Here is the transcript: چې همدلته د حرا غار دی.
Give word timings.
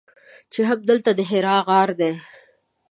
چې 0.51 0.59
همدلته 0.69 1.11
د 1.15 1.19
حرا 1.29 1.57
غار 1.67 1.89
دی. 1.99 2.11